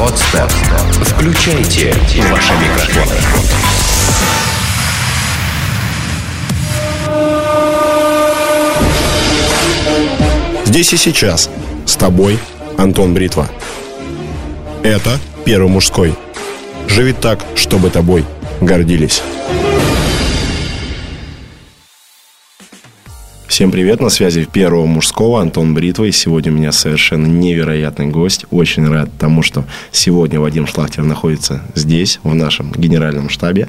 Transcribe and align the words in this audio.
Подстер. 0.00 0.48
Включайте 1.04 1.94
ваши 2.30 2.52
микрофоны. 2.54 3.20
Здесь 10.64 10.94
и 10.94 10.96
сейчас. 10.96 11.50
С 11.84 11.96
тобой 11.96 12.38
Антон 12.78 13.12
Бритва. 13.12 13.50
Это 14.82 15.18
Первый 15.44 15.68
мужской. 15.68 16.14
Живи 16.88 17.12
так, 17.12 17.44
чтобы 17.54 17.90
тобой 17.90 18.24
гордились. 18.62 19.20
Всем 23.60 23.70
привет, 23.70 24.00
на 24.00 24.08
связи 24.08 24.48
Первого 24.50 24.86
мужского, 24.86 25.42
Антон 25.42 25.74
Бритва, 25.74 26.04
и 26.04 26.12
сегодня 26.12 26.50
у 26.50 26.54
меня 26.54 26.72
совершенно 26.72 27.26
невероятный 27.26 28.06
гость. 28.06 28.46
Очень 28.50 28.88
рад 28.88 29.10
тому, 29.18 29.42
что 29.42 29.66
сегодня 29.92 30.40
Вадим 30.40 30.66
Шлахтер 30.66 31.04
находится 31.04 31.60
здесь, 31.74 32.20
в 32.22 32.34
нашем 32.34 32.72
генеральном 32.72 33.28
штабе. 33.28 33.68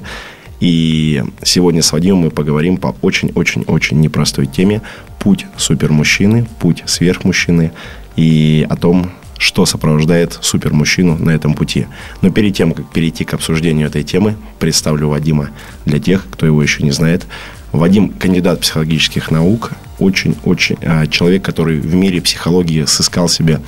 И 0.60 1.22
сегодня 1.42 1.82
с 1.82 1.92
Вадимом 1.92 2.20
мы 2.20 2.30
поговорим 2.30 2.78
по 2.78 2.96
очень-очень-очень 3.02 4.00
непростой 4.00 4.46
теме 4.46 4.80
«Путь 5.18 5.44
супермужчины», 5.58 6.46
«Путь 6.58 6.82
сверхмужчины» 6.86 7.72
и 8.16 8.66
о 8.70 8.76
том, 8.76 9.12
что 9.42 9.66
сопровождает 9.66 10.38
супермужчину 10.40 11.16
на 11.18 11.30
этом 11.30 11.54
пути. 11.54 11.86
Но 12.20 12.30
перед 12.30 12.54
тем, 12.54 12.72
как 12.72 12.90
перейти 12.90 13.24
к 13.24 13.34
обсуждению 13.34 13.88
этой 13.88 14.04
темы, 14.04 14.36
представлю 14.58 15.08
Вадима 15.08 15.50
для 15.84 15.98
тех, 15.98 16.26
кто 16.30 16.46
его 16.46 16.62
еще 16.62 16.84
не 16.84 16.92
знает. 16.92 17.26
Вадим– 17.72 18.08
кандидат 18.20 18.60
психологических 18.60 19.30
наук, 19.30 19.72
очень-очень 19.98 20.76
а, 20.82 21.06
человек, 21.06 21.42
который 21.42 21.80
в 21.80 21.94
мире 21.94 22.20
психологии 22.20 22.84
сыскал 22.84 23.28
себе 23.28 23.60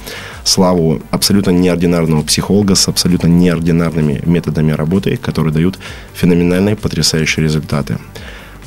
славу 0.45 1.01
абсолютно 1.11 1.51
неординарного 1.51 2.23
психолога 2.23 2.75
с 2.75 2.87
абсолютно 2.87 3.29
неординарными 3.29 4.23
методами 4.27 4.73
работы, 4.73 5.17
которые 5.17 5.55
дают 5.55 5.79
феноменальные, 6.15 6.77
потрясающие 6.77 7.43
результаты. 7.43 7.99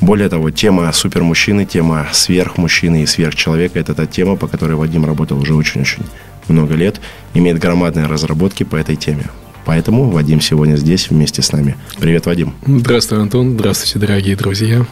Более 0.00 0.28
того, 0.28 0.50
тема 0.50 0.92
супермужчины, 0.92 1.64
тема 1.64 2.08
сверхмужчины 2.12 3.02
и 3.02 3.06
сверхчеловека– 3.06 3.78
это 3.80 3.94
та 3.94 4.06
тема, 4.06 4.36
по 4.36 4.46
которой 4.46 4.74
Вадим 4.74 5.04
работал 5.04 5.38
уже 5.38 5.54
очень-очень 5.54 6.04
много 6.48 6.74
лет, 6.74 7.00
имеет 7.34 7.58
громадные 7.58 8.06
разработки 8.06 8.64
по 8.64 8.76
этой 8.76 8.96
теме. 8.96 9.24
Поэтому 9.64 10.10
Вадим 10.10 10.40
сегодня 10.40 10.76
здесь 10.76 11.10
вместе 11.10 11.42
с 11.42 11.52
нами. 11.52 11.76
Привет, 11.98 12.26
Вадим. 12.26 12.54
Здравствуй, 12.66 13.20
Антон. 13.20 13.52
Здравствуйте, 13.52 13.98
дорогие 13.98 14.34
друзья. 14.34 14.86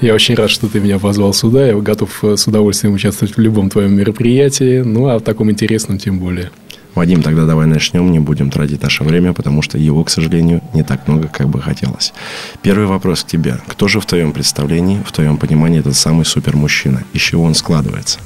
Я 0.00 0.14
очень 0.14 0.34
рад, 0.34 0.50
что 0.50 0.66
ты 0.66 0.80
меня 0.80 0.98
позвал 0.98 1.34
сюда. 1.34 1.66
Я 1.66 1.74
готов 1.74 2.24
э, 2.24 2.36
с 2.36 2.46
удовольствием 2.46 2.94
участвовать 2.94 3.36
в 3.36 3.40
любом 3.40 3.68
твоем 3.68 3.94
мероприятии. 3.94 4.80
Ну, 4.80 5.08
а 5.08 5.18
в 5.18 5.22
таком 5.22 5.50
интересном 5.50 5.98
тем 5.98 6.18
более. 6.18 6.50
Вадим, 6.94 7.22
тогда 7.22 7.46
давай 7.46 7.66
начнем, 7.66 8.10
не 8.10 8.18
будем 8.18 8.50
тратить 8.50 8.82
наше 8.82 9.04
время, 9.04 9.32
потому 9.32 9.62
что 9.62 9.78
его, 9.78 10.02
к 10.04 10.10
сожалению, 10.10 10.62
не 10.74 10.82
так 10.82 11.06
много, 11.06 11.28
как 11.28 11.48
бы 11.48 11.60
хотелось. 11.60 12.12
Первый 12.62 12.86
вопрос 12.86 13.24
к 13.24 13.26
тебе. 13.26 13.58
Кто 13.68 13.88
же 13.88 14.00
в 14.00 14.06
твоем 14.06 14.32
представлении, 14.32 15.00
в 15.06 15.12
твоем 15.12 15.36
понимании 15.36 15.80
этот 15.80 15.96
самый 15.96 16.24
супермужчина? 16.24 17.04
Из 17.12 17.20
чего 17.20 17.44
он 17.44 17.54
складывается? 17.54 18.18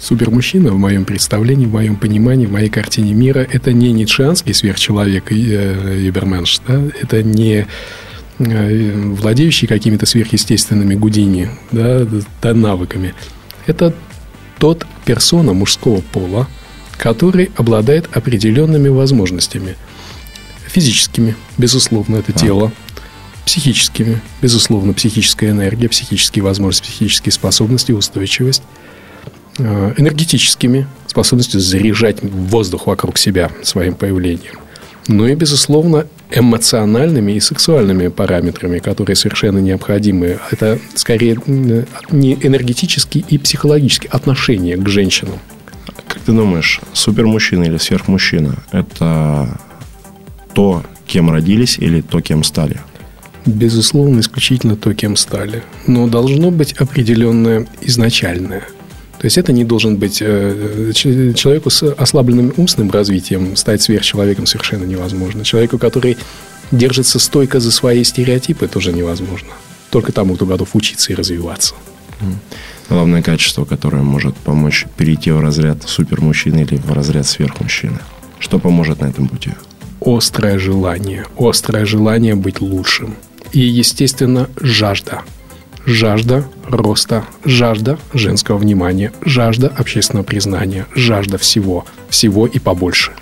Супермужчина, 0.00 0.72
в 0.72 0.78
моем 0.78 1.04
представлении, 1.04 1.66
в 1.66 1.72
моем 1.72 1.96
понимании, 1.96 2.46
в 2.46 2.52
моей 2.52 2.70
картине 2.70 3.12
мира, 3.12 3.40
это 3.40 3.72
не 3.72 3.92
ницшеанский 3.92 4.54
сверхчеловек, 4.54 5.30
Иберменш, 5.30 6.60
да? 6.66 6.82
это 7.02 7.22
не 7.22 7.66
Э, 8.40 8.92
владеющий 8.94 9.68
какими-то 9.68 10.06
сверхъестественными 10.06 10.94
гудини, 10.94 11.50
да, 11.72 12.06
да, 12.40 12.54
навыками. 12.54 13.14
Это 13.66 13.94
тот 14.58 14.86
персона 15.04 15.52
мужского 15.52 16.00
пола, 16.00 16.48
который 16.96 17.50
обладает 17.56 18.08
определенными 18.16 18.88
возможностями. 18.88 19.76
Физическими, 20.66 21.36
безусловно, 21.58 22.16
это 22.16 22.32
тело. 22.32 22.72
Психическими, 23.44 24.22
безусловно, 24.40 24.94
психическая 24.94 25.50
энергия, 25.50 25.90
психические 25.90 26.42
возможности, 26.42 26.88
психические 26.88 27.32
способности, 27.32 27.92
устойчивость. 27.92 28.62
Э, 29.62 29.94
энергетическими, 29.96 30.86
способностью 31.06 31.60
заряжать 31.60 32.22
воздух 32.22 32.86
вокруг 32.86 33.18
себя 33.18 33.50
своим 33.62 33.94
появлением– 33.94 34.54
ну 35.08 35.26
и, 35.26 35.34
безусловно, 35.34 36.06
эмоциональными 36.30 37.32
и 37.32 37.40
сексуальными 37.40 38.06
параметрами, 38.08 38.78
которые 38.78 39.16
совершенно 39.16 39.58
необходимы. 39.58 40.38
Это 40.52 40.78
скорее 40.94 41.36
не 41.46 42.34
энергетические 42.34 43.24
и 43.28 43.36
психологические 43.38 44.10
отношения 44.10 44.76
к 44.76 44.88
женщинам. 44.88 45.38
Как 46.06 46.20
ты 46.20 46.30
думаешь, 46.30 46.80
супермужчина 46.92 47.64
или 47.64 47.78
сверхмужчина– 47.78 48.54
это 48.72 49.58
то, 50.54 50.84
кем 51.06 51.30
родились 51.30 51.78
или 51.78 52.02
то, 52.02 52.20
кем 52.20 52.44
стали? 52.44 52.80
Безусловно, 53.46 54.20
исключительно 54.20 54.76
то, 54.76 54.94
кем 54.94 55.16
стали. 55.16 55.64
Но 55.88 56.06
должно 56.06 56.52
быть 56.52 56.74
определенное 56.74 57.66
изначальное– 57.80 58.62
то 59.20 59.26
есть 59.26 59.36
это 59.36 59.52
не 59.52 59.64
должен 59.64 59.98
быть 59.98 60.22
э, 60.22 60.92
человеку 60.94 61.68
с 61.68 61.82
ослабленным 61.82 62.54
умственным 62.56 62.90
развитием 62.90 63.54
стать 63.54 63.82
сверхчеловеком 63.82 64.46
совершенно 64.46 64.84
невозможно. 64.84 65.44
Человеку, 65.44 65.76
который 65.76 66.16
держится 66.70 67.18
стойко 67.18 67.60
за 67.60 67.70
свои 67.70 68.02
стереотипы, 68.02 68.66
тоже 68.66 68.94
невозможно. 68.94 69.50
Только 69.90 70.12
тому, 70.12 70.36
кто 70.36 70.46
готов 70.46 70.74
учиться 70.74 71.12
и 71.12 71.14
развиваться. 71.14 71.74
Главное 72.88 73.20
качество, 73.20 73.66
которое 73.66 74.02
может 74.02 74.34
помочь 74.36 74.86
перейти 74.96 75.30
в 75.32 75.40
разряд 75.40 75.82
супермужчины 75.82 76.62
или 76.62 76.76
в 76.76 76.90
разряд 76.90 77.26
сверхмужчины. 77.26 77.98
Что 78.38 78.58
поможет 78.58 79.02
на 79.02 79.08
этом 79.08 79.28
пути? 79.28 79.50
Острое 80.00 80.58
желание. 80.58 81.26
Острое 81.38 81.84
желание 81.84 82.36
быть 82.36 82.62
лучшим. 82.62 83.16
И, 83.52 83.60
естественно, 83.60 84.48
жажда 84.58 85.24
жажда 85.86 86.44
роста, 86.70 87.24
жажда 87.44 87.98
женского 88.14 88.58
внимания, 88.58 89.12
жажда 89.24 89.68
общественного 89.68 90.24
признания, 90.24 90.86
жажда 90.94 91.38
всего, 91.38 91.84
всего 92.08 92.46
и 92.46 92.58
побольше. 92.58 93.12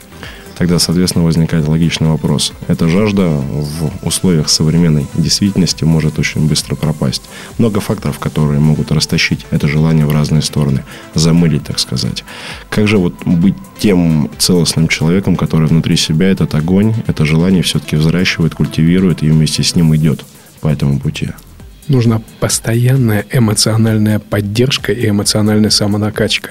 Тогда, 0.59 0.81
соответственно, 0.81 1.25
возникает 1.25 1.69
логичный 1.69 2.09
вопрос. 2.09 2.53
Эта 2.67 2.89
жажда 2.89 3.29
в 3.29 4.05
условиях 4.05 4.49
современной 4.49 5.07
действительности 5.15 5.85
может 5.85 6.19
очень 6.19 6.49
быстро 6.49 6.75
пропасть. 6.75 7.23
Много 7.59 7.79
факторов, 7.79 8.19
которые 8.19 8.59
могут 8.59 8.91
растащить 8.91 9.47
это 9.53 9.69
желание 9.69 10.05
в 10.05 10.13
разные 10.13 10.43
стороны, 10.43 10.85
замылить, 11.15 11.63
так 11.63 11.79
сказать. 11.79 12.25
Как 12.71 12.89
же 12.89 12.99
вот 12.99 13.15
быть 13.25 13.55
тем 13.79 14.31
целостным 14.39 14.89
человеком, 14.89 15.37
который 15.37 15.69
внутри 15.69 15.97
себя 15.97 16.29
этот 16.29 16.57
огонь, 16.57 16.93
это 17.07 17.25
желание 17.25 17.63
все-таки 17.63 17.95
взращивает, 17.95 18.57
культивирует 18.57 19.23
и 19.23 19.31
вместе 19.31 19.63
с 19.63 19.77
ним 19.77 19.95
идет 19.95 20.25
по 20.61 20.67
этому 20.67 20.99
пути? 20.99 21.29
Нужна 21.89 22.21
постоянная 22.41 23.25
эмоциональная 23.33 24.19
поддержка 24.19 24.93
и 24.93 25.09
эмоциональная 25.09 25.71
самонакачка. 25.71 26.51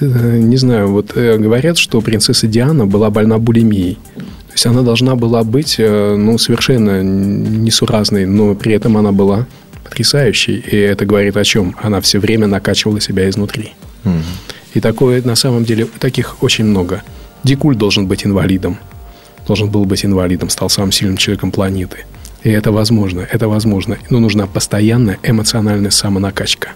Э, 0.00 0.38
не 0.38 0.56
знаю, 0.56 0.88
вот 0.88 1.16
э, 1.16 1.38
говорят, 1.38 1.78
что 1.78 2.00
принцесса 2.00 2.46
Диана 2.46 2.86
была 2.86 3.10
больна 3.10 3.38
булимией. 3.38 3.98
То 4.16 4.52
есть 4.52 4.66
она 4.66 4.82
должна 4.82 5.16
была 5.16 5.44
быть 5.44 5.76
э, 5.78 6.16
ну, 6.16 6.38
совершенно 6.38 7.02
несуразной, 7.02 8.26
но 8.26 8.54
при 8.54 8.72
этом 8.72 8.96
она 8.96 9.12
была 9.12 9.46
потрясающей. 9.84 10.56
И 10.56 10.76
это 10.76 11.04
говорит 11.04 11.36
о 11.36 11.44
чем? 11.44 11.76
Она 11.82 12.00
все 12.00 12.18
время 12.18 12.46
накачивала 12.46 13.00
себя 13.00 13.28
изнутри. 13.28 13.72
Угу. 14.04 14.12
И 14.74 14.80
такое, 14.80 15.22
на 15.22 15.36
самом 15.36 15.64
деле, 15.64 15.86
таких 15.98 16.42
очень 16.42 16.64
много. 16.64 17.02
Дикуль 17.44 17.76
должен 17.76 18.06
быть 18.06 18.26
инвалидом. 18.26 18.78
Должен 19.46 19.70
был 19.70 19.84
быть 19.84 20.04
инвалидом, 20.04 20.48
стал 20.48 20.68
самым 20.68 20.90
сильным 20.90 21.16
человеком 21.16 21.52
планеты. 21.52 21.98
И 22.46 22.48
это 22.48 22.70
возможно, 22.70 23.26
это 23.28 23.48
возможно. 23.48 23.98
Но 24.08 24.20
нужна 24.20 24.46
постоянная 24.46 25.18
эмоциональная 25.24 25.90
самонакачка. 25.90 26.68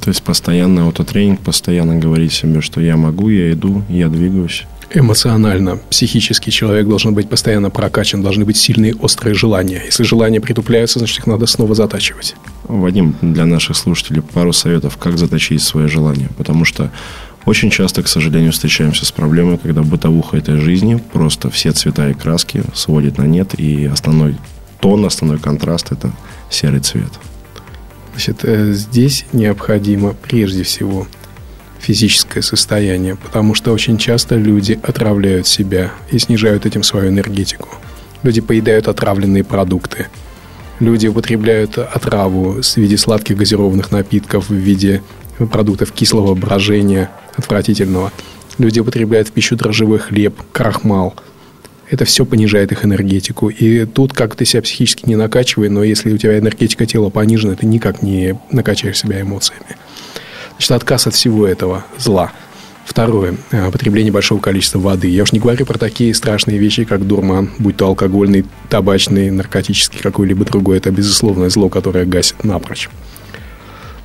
То 0.00 0.08
есть 0.08 0.20
постоянно 0.20 0.86
аутотренинг, 0.86 1.38
постоянно 1.38 1.94
говорить 1.94 2.32
себе, 2.32 2.60
что 2.60 2.80
я 2.80 2.96
могу, 2.96 3.28
я 3.28 3.52
иду, 3.52 3.84
я 3.88 4.08
двигаюсь. 4.08 4.64
Эмоционально, 4.92 5.78
психически 5.90 6.50
человек 6.50 6.88
должен 6.88 7.14
быть 7.14 7.28
постоянно 7.28 7.70
прокачан, 7.70 8.20
должны 8.20 8.44
быть 8.44 8.56
сильные 8.56 8.96
острые 8.96 9.34
желания. 9.34 9.80
Если 9.84 10.02
желания 10.02 10.40
притупляются, 10.40 10.98
значит 10.98 11.20
их 11.20 11.28
надо 11.28 11.46
снова 11.46 11.76
затачивать. 11.76 12.34
Вадим, 12.64 13.14
для 13.22 13.46
наших 13.46 13.76
слушателей 13.76 14.22
пару 14.22 14.52
советов, 14.52 14.96
как 14.96 15.18
заточить 15.18 15.62
свои 15.62 15.86
желания. 15.86 16.30
Потому 16.36 16.64
что 16.64 16.90
очень 17.46 17.70
часто, 17.70 18.02
к 18.02 18.08
сожалению, 18.08 18.50
встречаемся 18.50 19.06
с 19.06 19.12
проблемой, 19.12 19.56
когда 19.56 19.82
бытовуха 19.82 20.36
этой 20.36 20.56
жизни 20.56 21.00
просто 21.12 21.48
все 21.48 21.70
цвета 21.70 22.10
и 22.10 22.12
краски 22.12 22.64
сводит 22.74 23.18
на 23.18 23.22
нет, 23.22 23.54
и 23.56 23.84
основной 23.84 24.34
тон, 24.82 25.06
основной 25.06 25.38
контраст– 25.38 25.86
это 25.92 26.10
серый 26.50 26.80
цвет. 26.80 27.12
Значит, 28.10 28.40
э, 28.42 28.72
здесь 28.72 29.24
необходимо 29.32 30.12
прежде 30.12 30.64
всего 30.64 31.06
физическое 31.78 32.42
состояние, 32.42 33.16
потому 33.16 33.54
что 33.54 33.72
очень 33.72 33.96
часто 33.96 34.34
люди 34.34 34.78
отравляют 34.82 35.46
себя 35.46 35.92
и 36.10 36.18
снижают 36.18 36.66
этим 36.66 36.82
свою 36.82 37.08
энергетику. 37.08 37.68
Люди 38.24 38.40
поедают 38.40 38.88
отравленные 38.88 39.44
продукты. 39.44 40.08
Люди 40.80 41.06
употребляют 41.06 41.78
отраву 41.78 42.60
в 42.60 42.76
виде 42.76 42.98
сладких 42.98 43.36
газированных 43.36 43.92
напитков, 43.92 44.50
в 44.50 44.54
виде 44.54 45.02
продуктов 45.38 45.92
кислого 45.92 46.34
брожения, 46.34 47.10
отвратительного. 47.36 48.12
Люди 48.58 48.80
употребляют 48.80 49.28
в 49.28 49.32
пищу 49.32 49.56
дрожжевой 49.56 50.00
хлеб, 50.00 50.34
крахмал– 50.52 51.14
это 51.92 52.06
все 52.06 52.24
понижает 52.24 52.72
их 52.72 52.86
энергетику. 52.86 53.50
И 53.50 53.84
тут, 53.84 54.14
как 54.14 54.34
ты 54.34 54.46
себя 54.46 54.62
психически 54.62 55.06
не 55.06 55.14
накачивай, 55.14 55.68
но 55.68 55.84
если 55.84 56.10
у 56.10 56.16
тебя 56.16 56.38
энергетика 56.38 56.86
тела 56.86 57.10
понижена, 57.10 57.54
ты 57.54 57.66
никак 57.66 58.00
не 58.02 58.40
накачаешь 58.50 58.98
себя 58.98 59.20
эмоциями. 59.20 59.76
Значит, 60.52 60.72
отказ 60.72 61.06
от 61.06 61.14
всего 61.14 61.46
этого 61.46 61.84
зла. 61.98 62.32
Второе. 62.86 63.36
Э, 63.50 63.70
потребление 63.70 64.10
большого 64.10 64.40
количества 64.40 64.78
воды. 64.78 65.08
Я 65.08 65.24
уж 65.24 65.32
не 65.32 65.38
говорю 65.38 65.66
про 65.66 65.78
такие 65.78 66.14
страшные 66.14 66.56
вещи, 66.56 66.84
как 66.84 67.06
дурман, 67.06 67.50
будь 67.58 67.76
то 67.76 67.88
алкогольный, 67.88 68.46
табачный, 68.70 69.30
наркотический, 69.30 70.00
какой-либо 70.00 70.46
другой. 70.46 70.78
Это 70.78 70.90
безусловное 70.90 71.50
зло, 71.50 71.68
которое 71.68 72.06
гасит 72.06 72.42
напрочь. 72.42 72.88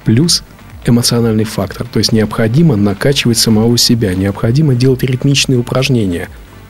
Плюс 0.04 0.44
эмоциональный 0.86 1.46
фактор. 1.46 1.88
То 1.88 2.00
есть 2.00 2.12
необходимо 2.12 2.76
накачивать 2.76 3.38
самого 3.38 3.78
себя, 3.78 4.14
необходимо 4.14 4.76
делать 4.76 5.04
ритмичные 5.04 5.58
упражнения. 5.58 6.28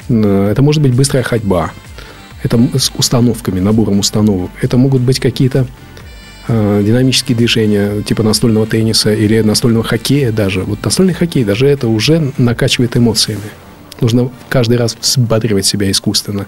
Э, 0.09 0.50
это 0.51 0.62
может 0.62 0.81
быть 0.81 0.94
быстрая 0.94 1.24
ходьба, 1.24 1.71
это 2.44 2.59
с 2.77 2.92
установками, 2.98 3.59
набором 3.59 4.00
установок. 4.00 4.51
Это 4.62 4.77
могут 4.77 5.01
быть 5.01 5.19
какие-то 5.19 5.68
э, 6.48 6.83
динамические 6.86 7.36
движения, 7.36 8.01
типа 8.04 8.24
настольного 8.24 8.68
тенниса 8.68 9.13
или 9.13 9.42
настольного 9.42 9.83
хоккея 9.83 10.31
даже. 10.31 10.62
Вот 10.62 10.83
настольный 10.83 11.13
хоккей 11.13 11.44
даже 11.44 11.68
это 11.68 11.88
уже 11.88 12.31
накачивает 12.38 12.95
эмоциями. 12.95 13.42
Нужно 14.00 14.30
каждый 14.50 14.77
раз 14.77 14.95
взбадривать 15.01 15.65
себя 15.65 15.89
искусственно. 15.89 16.45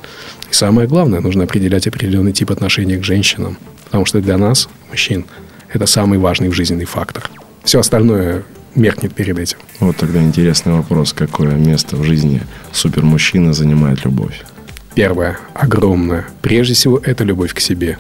И 0.52 0.54
самое 0.54 0.88
главное, 0.88 1.20
нужно 1.20 1.46
определять 1.46 1.88
определенный 1.88 2.32
тип 2.32 2.52
отношения 2.52 2.98
к 2.98 3.04
женщинам. 3.04 3.58
Потому 3.86 4.06
что 4.06 4.22
для 4.22 4.38
нас, 4.38 4.70
мужчин, 4.92 5.26
это 5.74 5.88
самый 5.88 6.20
важный 6.20 6.52
жизненный 6.52 6.86
фактор. 6.86 7.28
Все 7.64 7.80
остальное 7.80 8.44
меркнет 8.76 9.14
перед 9.14 9.38
этим. 9.38 9.58
Вот 9.80 9.98
тогда 9.98 10.22
интересный 10.22 10.74
вопрос. 10.74 11.14
Какое 11.14 11.52
место 11.56 11.96
в 11.96 12.04
жизни 12.04 12.42
супермужчина 12.72 13.54
занимает 13.54 14.06
любовь? 14.06 14.44
Первое. 14.96 15.38
Огромное. 15.54 16.26
Прежде 16.42 16.74
всего, 16.74 17.00
это 17.04 17.24
любовь 17.24 17.54
к 17.54 17.60
себе. 17.60 17.98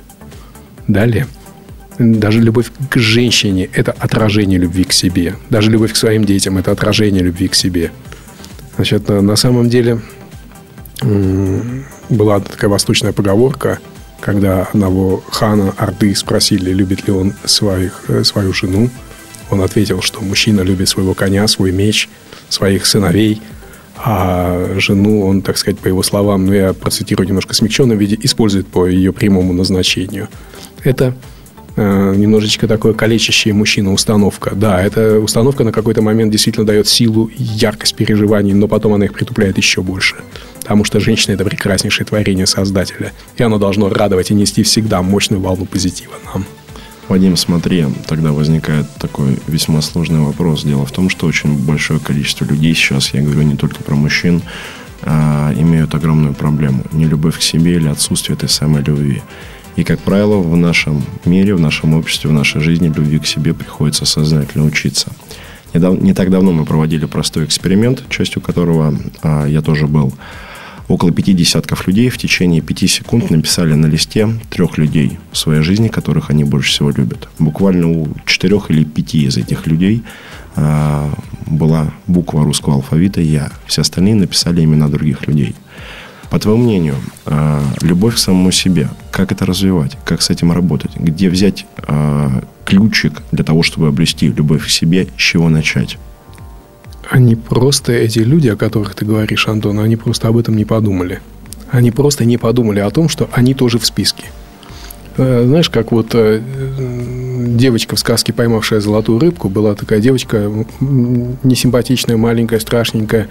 Далее. 0.87 1.27
Даже 1.97 2.39
любовь 2.41 2.71
к 2.89 2.97
женщине– 2.97 3.69
это 3.73 3.91
отражение 3.91 4.57
любви 4.57 4.85
к 4.85 4.93
себе. 4.93 5.35
Даже 5.49 5.69
любовь 5.69 5.93
к 5.93 5.97
своим 5.97 6.23
детям– 6.23 6.57
это 6.59 6.71
отражение 6.71 7.21
любви 7.21 7.47
к 7.47 7.55
себе. 7.55 7.91
Значит, 8.75 9.09
на 9.09 9.35
самом 9.35 9.69
деле 9.69 9.99
была 12.09 12.39
такая 12.39 12.69
восточная 12.69 13.11
поговорка, 13.11 13.79
когда 14.19 14.63
одного 14.63 15.23
хана 15.29 15.73
Орды 15.77 16.15
спросили, 16.15 16.71
любит 16.71 17.07
ли 17.07 17.13
он 17.13 17.33
своих, 17.45 18.03
э, 18.07 18.23
свою 18.23 18.53
жену. 18.53 18.89
Он 19.51 19.61
ответил, 19.61 20.01
что 20.01 20.21
мужчина 20.21 20.61
любит 20.61 20.89
своего 20.89 21.13
коня, 21.13 21.47
свой 21.47 21.71
меч, 21.71 22.09
своих 22.49 22.85
сыновей, 22.85 23.41
а 24.01 24.75
жену 24.77 25.25
он, 25.27 25.41
так 25.41 25.57
сказать, 25.57 25.79
по 25.79 25.87
его 25.87 26.03
словам, 26.03 26.45
ну 26.45 26.53
я 26.53 26.73
процитирую 26.73 27.27
немножко 27.27 27.53
смягченном 27.53 27.97
виде, 27.97 28.17
использует 28.21 28.67
по 28.67 28.87
ее 28.87 29.11
прямому 29.11 29.51
назначению. 29.51 30.29
Это 30.83 31.13
э, 31.75 32.13
немножечко 32.15 32.67
такое 32.67 32.93
калечащее 32.93 33.53
мужчина 33.53 33.91
установка. 33.91 34.55
Да, 34.55 34.81
эта 34.81 35.19
установка 35.19 35.65
на 35.65 35.73
какой-то 35.73 36.01
момент 36.01 36.31
действительно 36.31 36.65
дает 36.65 36.87
силу, 36.87 37.29
яркость 37.35 37.95
переживаний, 37.95 38.53
но 38.53 38.69
потом 38.69 38.93
она 38.93 39.05
их 39.05 39.13
притупляет 39.13 39.57
еще 39.57 39.81
больше. 39.81 40.15
Потому 40.61 40.85
что 40.85 41.01
женщина– 41.01 41.33
это 41.35 41.43
прекраснейшее 41.43 42.05
творение 42.05 42.45
Создателя. 42.45 43.11
И 43.37 43.43
оно 43.43 43.57
должно 43.57 43.89
радовать 43.89 44.31
и 44.31 44.33
нести 44.33 44.63
всегда 44.63 45.01
мощную 45.01 45.41
волну 45.41 45.65
позитива 45.65 46.13
нам. 46.33 46.45
Вадим, 47.09 47.35
смотри, 47.37 47.87
тогда 48.05 48.31
возникает 48.31 48.85
такой 48.99 49.39
весьма 49.47 49.81
сложный 49.81 50.19
вопрос. 50.19 50.63
Дело 50.63 50.85
в 50.85 50.91
том, 50.91 51.09
что 51.09 51.25
очень 51.25 51.57
большое 51.57 51.99
количество 51.99 52.45
людей 52.45 52.75
сейчас, 52.75 53.15
я 53.15 53.21
говорю 53.21 53.41
не 53.41 53.55
только 53.55 53.81
про 53.81 53.95
мужчин, 53.95 54.43
а, 55.01 55.51
имеют 55.57 55.95
огромную 55.95 56.35
проблему. 56.35 56.83
Не 56.91 57.05
любовь 57.05 57.39
к 57.39 57.41
себе 57.41 57.77
или 57.77 57.87
отсутствие 57.87 58.35
этой 58.35 58.47
самой 58.47 58.83
любви. 58.83 59.23
И, 59.75 59.83
как 59.83 59.99
правило, 60.01 60.37
в 60.37 60.55
нашем 60.55 61.03
мире, 61.25 61.55
в 61.55 61.59
нашем 61.59 61.95
обществе, 61.95 62.29
в 62.29 62.33
нашей 62.33 62.61
жизни 62.61 62.89
любви 62.89 63.17
к 63.17 63.25
себе 63.25 63.55
приходится 63.55 64.05
сознательно 64.05 64.65
учиться. 64.65 65.11
Не 65.73 66.13
так 66.13 66.29
давно 66.29 66.51
мы 66.51 66.63
проводили 66.63 67.05
простой 67.05 67.45
эксперимент, 67.45 68.03
частью 68.09 68.39
которого 68.39 68.93
а, 69.23 69.47
я 69.47 69.63
тоже 69.63 69.87
был. 69.87 70.13
Около 70.89 71.11
пяти 71.11 71.33
десятков 71.33 71.87
людей 71.87 72.09
в 72.09 72.17
течение 72.17 72.61
пяти 72.61 72.87
секунд 72.87 73.29
написали 73.29 73.75
на 73.75 73.85
листе 73.85 74.27
трех 74.49 74.79
людей 74.79 75.19
в 75.31 75.37
своей 75.37 75.61
жизни, 75.61 75.87
которых 75.87 76.31
они 76.31 76.43
больше 76.43 76.71
всего 76.71 76.89
любят. 76.89 77.29
Буквально 77.37 77.91
у 77.91 78.07
четырех 78.25 78.71
или 78.71 78.83
пяти 78.83 79.25
из 79.25 79.37
этих 79.37 79.67
людей 79.67 80.01
э, 80.55 81.09
была 81.45 81.93
буква 82.07 82.43
русского 82.43 82.75
алфавита 82.77 83.21
«Я». 83.21 83.51
Все 83.67 83.81
остальные 83.81 84.15
написали 84.15 84.63
имена 84.63 84.87
других 84.87 85.27
людей. 85.27 85.55
По 86.31 86.39
твоему 86.39 86.63
мнению, 86.63 86.95
э, 87.27 87.61
любовь 87.81 88.15
к 88.15 88.17
самому 88.17 88.49
себе, 88.49 88.89
как 89.11 89.31
это 89.31 89.45
развивать, 89.45 89.95
как 90.05 90.23
с 90.23 90.31
этим 90.31 90.51
работать, 90.51 90.95
где 90.95 91.29
взять 91.29 91.67
э, 91.87 92.41
ключик 92.65 93.21
для 93.31 93.43
того, 93.43 93.61
чтобы 93.61 93.89
обрести 93.89 94.27
любовь 94.27 94.65
к 94.65 94.69
себе, 94.69 95.07
с 95.15 95.21
чего 95.21 95.49
начать? 95.49 95.99
Они 97.09 97.35
просто, 97.35 97.91
эти 97.91 98.19
люди, 98.19 98.47
о 98.49 98.55
которых 98.55 98.93
ты 98.93 99.03
говоришь, 99.03 99.47
Антон, 99.47 99.79
они 99.79 99.95
просто 99.95 100.27
об 100.27 100.37
этом 100.37 100.55
не 100.55 100.65
подумали. 100.65 101.21
Они 101.71 101.91
просто 101.91 102.23
не 102.23 102.37
подумали 102.37 102.79
о 102.79 102.89
том, 102.91 103.09
что 103.09 103.27
они 103.31 103.53
тоже 103.53 103.79
в 103.79 103.85
списке. 103.85 104.25
Э, 105.17 105.43
знаешь, 105.45 105.69
как 105.69 105.91
вот 105.91 106.09
э, 106.13 106.39
девочка 107.47 107.95
в 107.95 107.99
сказке, 107.99 108.31
поймавшая 108.31 108.79
золотую 108.79 109.19
рыбку, 109.19 109.49
была 109.49 109.73
такая 109.73 109.99
девочка 109.99 110.51
несимпатичная, 110.79 112.15
маленькая, 112.15 112.59
страшненькая. 112.59 113.27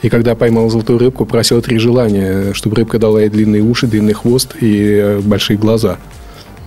И 0.00 0.08
когда 0.08 0.34
поймала 0.34 0.70
золотую 0.70 0.98
рыбку, 0.98 1.26
просила 1.26 1.60
три 1.60 1.78
желания, 1.78 2.54
чтобы 2.54 2.76
рыбка 2.76 2.98
дала 2.98 3.20
ей 3.20 3.28
длинные 3.28 3.62
уши, 3.62 3.86
длинный 3.86 4.14
хвост 4.14 4.56
и 4.60 5.00
э, 5.00 5.20
большие 5.20 5.58
глаза. 5.58 5.98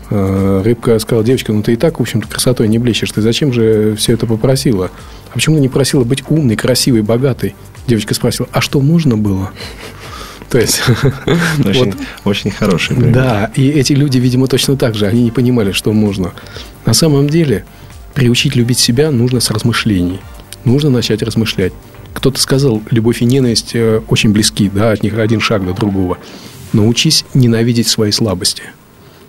Рыбка 0.10 1.00
сказала, 1.00 1.24
девочка, 1.24 1.54
ну 1.54 1.64
ты 1.64 1.72
и 1.72 1.76
так, 1.78 1.98
в 1.98 2.02
общем-то, 2.02 2.28
красотой 2.28 2.68
не 2.68 2.80
блещешь. 2.80 3.10
Ты 3.12 3.22
зачем 3.22 3.54
же 3.54 3.96
все 3.96 4.12
это 4.12 4.26
попросила? 4.26 4.92
А 5.32 5.34
почему 5.34 5.56
ты 5.56 5.62
не 5.62 5.70
просила 5.70 6.04
быть 6.04 6.24
умной, 6.30 6.58
красивой, 6.58 7.02
богатой? 7.02 7.56
Девочка 7.88 8.14
спросила, 8.14 8.50
а 8.52 8.60
что 8.60 8.82
можно 8.82 9.18
было? 9.18 9.52
То 10.50 10.60
есть... 10.60 10.82
Очень, 11.66 11.86
вот, 11.86 11.96
очень 12.26 12.52
хороший 12.52 12.98
пример. 12.98 13.14
Да, 13.14 13.52
и 13.56 13.70
эти 13.70 13.94
люди, 13.94 14.18
видимо, 14.18 14.48
точно 14.48 14.76
так 14.76 14.96
же. 14.96 15.08
Они 15.08 15.24
не 15.24 15.32
понимали, 15.32 15.72
что 15.72 15.94
можно. 15.94 16.34
На 16.86 16.94
самом 16.94 17.30
деле, 17.30 17.64
приучить 18.14 18.56
любить 18.56 18.78
себя 18.78 19.12
нужно 19.12 19.40
с 19.40 19.50
размышлений. 19.50 20.20
Нужно 20.66 20.90
начать 20.90 21.24
размышлять. 21.24 21.72
Кто-то 22.14 22.42
сказал, 22.42 22.82
любовь 22.92 23.22
и 23.22 23.26
ненависть 23.26 23.72
э, 23.74 24.02
очень 24.10 24.34
близки, 24.34 24.70
да, 24.70 24.92
от 24.92 25.04
них 25.04 25.18
один 25.18 25.40
шаг 25.40 25.66
до 25.66 25.74
другого. 25.74 26.18
Научись 26.74 27.24
ненавидеть 27.34 27.88
свои 27.88 28.12
слабости. 28.12 28.64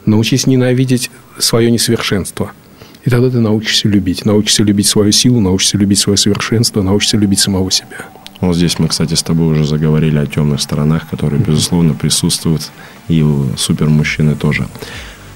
Научись 0.05 0.49
ненавидеть 0.49 1.13
свое 1.39 1.71
несовершенство– 1.71 2.51
и 3.05 3.11
тогда 3.11 3.31
ты 3.31 3.41
научишься 3.41 3.89
любить. 3.89 4.25
Научишься 4.25 4.63
любить 4.63 4.87
свою 4.87 5.13
силу, 5.13 5.41
научишься 5.41 5.79
любить 5.79 5.99
свое 5.99 6.17
совершенство, 6.17 6.83
научишься 6.83 7.17
любить 7.17 7.41
самого 7.41 7.71
себя. 7.71 8.07
Вот 8.41 8.57
здесь 8.57 8.79
мы, 8.79 8.89
кстати, 8.89 9.15
с 9.15 9.23
тобой 9.23 9.53
уже 9.53 9.65
заговорили 9.65 10.19
о 10.19 10.27
темных 10.27 10.61
сторонах, 10.61 11.09
которые, 11.09 11.41
безусловно, 11.41 11.95
присутствуют 11.95 12.71
и 13.09 13.23
у 13.23 13.57
супермужчины 13.57 14.35
тоже. 14.35 14.67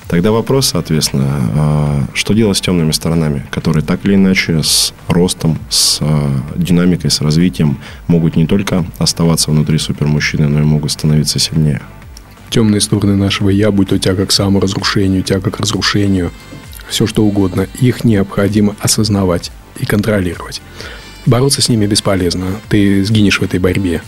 Тогда 0.08 0.30
вопрос, 0.30 0.66
соответственно, 0.68 1.26
а, 1.28 2.04
что 2.14 2.32
делать 2.32 2.58
с 2.58 2.60
темными 2.60 2.92
сторонами, 2.92 3.44
которые 3.50 3.84
так 3.84 4.04
или 4.04 4.14
иначе 4.14 4.62
с 4.62 4.94
ростом, 5.08 5.58
с 5.68 5.98
а, 6.00 6.30
динамикой, 6.54 7.10
с 7.10 7.20
развитием 7.20 7.78
могут 8.06 8.36
не 8.36 8.46
только 8.46 8.84
оставаться 8.98 9.50
внутри 9.50 9.78
супермужчины, 9.78 10.46
но 10.46 10.60
и 10.60 10.62
могут 10.62 10.92
становиться 10.92 11.40
сильнее? 11.40 11.82
Темные 12.50 12.80
стороны 12.80 13.16
нашего 13.16 13.50
«я», 13.50 13.72
будь 13.72 13.88
то 13.88 13.98
тяга 13.98 14.26
к 14.26 14.32
саморазрушению, 14.32 15.24
тяга 15.24 15.50
к 15.50 15.58
разрушению, 15.58 16.30
все 16.88 17.06
что 17.06 17.24
угодно, 17.24 17.66
их 17.80 18.04
необходимо 18.04 18.76
осознавать 18.80 19.50
и 19.78 19.86
контролировать. 19.86 20.62
Бороться 21.26 21.60
с 21.60 21.68
ними 21.68 21.86
бесполезно, 21.86 22.60
ты 22.68 23.04
сгинешь 23.04 23.40
в 23.40 23.42
этой 23.42 23.58
борьбе. 23.58 24.02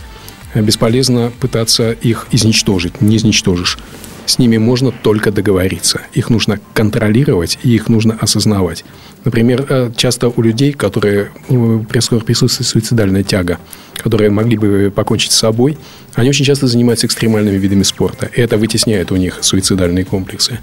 Бесполезно 0.55 1.31
пытаться 1.39 1.91
их 1.91 2.27
изничтожить, 2.31 3.01
не 3.01 3.17
изничтожишь. 3.17 3.77
С 4.25 4.37
ними 4.37 4.57
можно 4.57 4.91
только 4.91 5.31
договориться. 5.31 6.01
Их 6.13 6.29
нужно 6.29 6.59
контролировать 6.73 7.57
и 7.63 7.73
их 7.73 7.89
нужно 7.89 8.15
осознавать. 8.19 8.85
Например, 9.25 9.65
э, 9.67 9.91
часто 9.97 10.29
у 10.29 10.41
людей, 10.41 10.71
которые 10.71 11.31
присутствует 11.47 12.67
суицидальная 12.67 13.23
тяга, 13.23 13.57
которые 13.95 14.29
могли 14.29 14.57
бы 14.57 14.93
покончить 14.95 15.31
с 15.31 15.37
собой, 15.37 15.77
они 16.13 16.29
очень 16.29 16.45
часто 16.45 16.67
занимаются 16.67 17.07
экстремальными 17.07 17.57
видами 17.57 17.83
спорта. 17.83 18.27
И 18.27 18.39
это 18.39 18.57
вытесняет 18.57 19.11
у 19.11 19.15
них 19.15 19.39
суицидальные 19.41 20.05
комплексы 20.05 20.59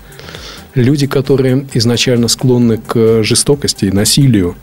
люди, 0.76 1.06
которые 1.06 1.66
изначально 1.74 2.28
склонны 2.28 2.78
к 2.78 3.22
жестокости, 3.22 3.86
насилию, 3.86 4.56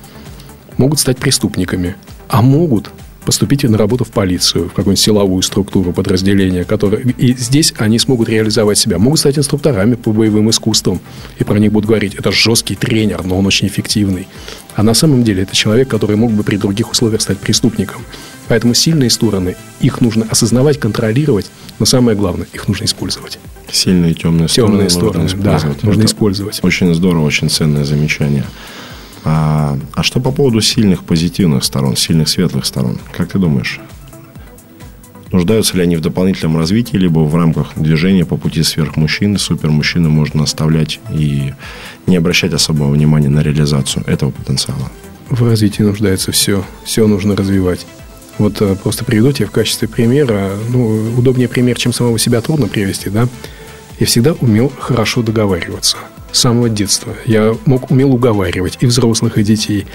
могут 0.77 0.99
стать 0.99 1.17
преступниками. 1.17 1.95
А 2.29 2.41
могут 2.41 2.89
поступить 3.25 3.63
на 3.63 3.77
работу 3.77 4.03
в 4.03 4.11
полицию, 4.11 4.65
в 4.65 4.73
какую-нибудь 4.73 4.99
силовую 4.99 5.41
структуру, 5.43 5.93
подразделение, 5.93 6.65
которое... 6.65 7.01
И 7.01 7.33
здесь 7.33 7.73
они 7.77 7.97
смогут 7.97 8.29
реализовать 8.29 8.77
себя. 8.77 8.97
Могут 8.97 9.19
стать 9.19 9.37
инструкторами 9.37 9.95
по 9.95 10.11
боевым 10.11 10.49
искусствам. 10.49 10.99
И 11.39 11.43
про 11.43 11.57
них 11.57 11.71
будут 11.71 11.87
говорить, 11.87 12.15
это 12.15 12.31
жесткий 12.31 12.75
тренер, 12.75 13.23
но 13.23 13.37
он 13.37 13.45
очень 13.45 13.67
эффективный. 13.67 14.27
А 14.75 14.83
на 14.83 14.93
самом 14.93 15.23
деле 15.23 15.43
это 15.43 15.55
человек, 15.55 15.87
который 15.87 16.15
мог 16.15 16.31
бы 16.31 16.43
при 16.43 16.57
других 16.57 16.91
условиях 16.91 17.21
стать 17.21 17.39
преступником. 17.39 18.01
Поэтому 18.47 18.73
сильные 18.73 19.09
стороны, 19.09 19.55
их 19.79 20.01
нужно 20.01 20.25
осознавать, 20.29 20.79
контролировать, 20.79 21.49
но 21.79 21.85
самое 21.85 22.17
главное, 22.17 22.47
их 22.51 22.67
нужно 22.67 22.85
использовать. 22.85 23.39
Сильные 23.71 24.13
темные, 24.13 24.47
темные 24.47 24.89
стороны, 24.89 25.27
стороны 25.27 25.59
нужно 25.59 25.75
да, 25.81 25.87
нужно 25.87 26.05
использовать. 26.05 26.59
Очень 26.63 26.93
здорово, 26.93 27.25
очень 27.25 27.49
ценное 27.49 27.85
замечание. 27.85 28.43
А, 29.25 29.77
а 29.93 30.03
что 30.03 30.19
по 30.19 30.31
поводу 30.31 30.61
сильных 30.61 31.03
позитивных 31.03 31.63
сторон, 31.63 31.95
сильных 31.95 32.27
светлых 32.29 32.65
сторон? 32.65 32.99
Как 33.11 33.29
ты 33.31 33.39
думаешь? 33.39 33.79
Нуждаются 35.31 35.75
ли 35.77 35.83
они 35.83 35.95
в 35.95 36.01
дополнительном 36.01 36.57
развитии, 36.57 36.95
либо 36.95 37.19
в 37.19 37.35
рамках 37.35 37.71
движения 37.75 38.23
по 38.23 38.37
пути 38.37 38.61
сверхмужчины, 38.61 39.39
супермужчины 39.39 40.07
можно 40.07 40.43
оставлять 40.43 40.99
и 41.11 41.53
не 42.05 42.17
обращать 42.17 42.53
особого 42.53 42.91
внимания 42.91 43.29
на 43.29 43.41
реализацию 43.41 44.03
этого 44.05 44.29
потенциала? 44.29 44.91
В 45.29 45.43
развитии 45.43 45.81
нуждается 45.81 46.31
все. 46.31 46.63
Все 46.83 47.07
нужно 47.07 47.35
развивать. 47.35 47.87
Вот 48.37 48.61
э, 48.61 48.75
просто 48.75 49.05
приведу 49.05 49.31
тебе 49.31 49.47
в 49.47 49.51
качестве 49.51 49.87
примера. 49.87 50.51
Ну, 50.69 51.13
удобнее 51.17 51.47
пример, 51.47 51.77
чем 51.77 51.93
самого 51.93 52.17
себя 52.19 52.41
трудно 52.41 52.67
привести, 52.67 53.09
да? 53.09 53.27
Я 53.99 54.05
всегда 54.05 54.33
умел 54.33 54.71
хорошо 54.79 55.21
договариваться– 55.21 55.97
с 56.33 56.39
самого 56.39 56.67
детства. 56.67 57.13
Я 57.25 57.55
мог, 57.65 57.91
умел 57.91 58.11
уговаривать 58.13 58.77
и 58.81 58.87
взрослых, 58.87 59.37
и 59.37 59.43
детей. 59.43 59.85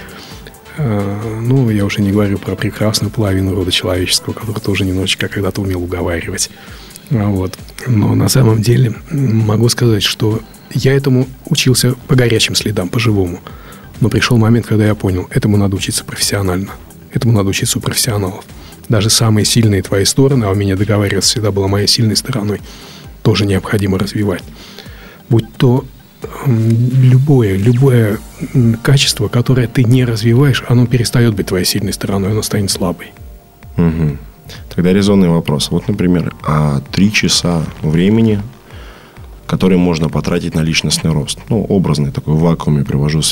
А, 0.78 1.40
ну, 1.42 1.68
я 1.68 1.84
уже 1.84 2.00
не 2.00 2.12
говорю 2.12 2.38
про 2.38 2.54
прекрасную 2.54 3.10
половину 3.10 3.54
рода 3.54 3.72
человеческого, 3.72 4.32
который 4.32 4.60
тоже 4.60 4.84
немножечко 4.84 5.28
когда-то 5.28 5.60
умел 5.60 5.82
уговаривать. 5.82 6.50
А, 7.10 7.26
вот. 7.28 7.58
Но 7.86 8.14
на 8.14 8.28
самом 8.28 8.62
деле 8.62 8.94
могу 9.10 9.68
сказать, 9.68 10.04
что 10.04 10.40
я 10.70 10.94
этому 10.94 11.26
учился 11.44 11.94
по 12.06 12.14
горячим 12.14 12.54
следам, 12.54 12.88
по-живому. 12.88 13.40
Но 14.00 14.08
пришел 14.08 14.36
момент, 14.38 14.66
когда 14.66 14.86
я 14.86 14.94
понял, 14.94 15.26
этому 15.30 15.56
надо 15.56 15.74
учиться 15.74 16.04
профессионально. 16.04 16.70
Этому 17.12 17.32
надо 17.32 17.48
учиться 17.48 17.78
у 17.78 17.82
профессионалов. 17.82 18.44
Даже 18.88 19.10
самые 19.10 19.44
сильные 19.44 19.82
твои 19.82 20.04
стороны, 20.04 20.44
а 20.44 20.50
умение 20.50 20.76
договариваться 20.76 21.30
всегда 21.30 21.50
была 21.50 21.68
моей 21.68 21.86
сильной 21.86 22.16
стороной, 22.16 22.60
тоже 23.22 23.44
необходимо 23.44 23.98
развивать. 23.98 24.42
Будь 25.28 25.44
то 25.56 25.84
любое, 26.46 27.56
любое 27.56 28.18
качество, 28.82 29.28
которое 29.28 29.66
ты 29.68 29.84
не 29.84 30.04
развиваешь, 30.04 30.64
оно 30.68 30.86
перестает 30.86 31.34
быть 31.34 31.46
твоей 31.46 31.64
сильной 31.64 31.92
стороной, 31.92 32.32
оно 32.32 32.42
станет 32.42 32.70
слабой. 32.70 33.12
Угу. 33.76 34.18
Тогда 34.74 34.92
резонный 34.92 35.28
вопрос. 35.28 35.70
Вот, 35.70 35.88
например, 35.88 36.34
а 36.46 36.80
три 36.92 37.12
часа 37.12 37.64
времени, 37.82 38.40
которые 39.46 39.78
можно 39.78 40.08
потратить 40.08 40.54
на 40.54 40.60
личностный 40.60 41.12
рост. 41.12 41.38
Ну, 41.48 41.64
образный 41.64 42.10
такой, 42.10 42.34
в 42.34 42.40
вакууме 42.40 42.84
привожу 42.84 43.22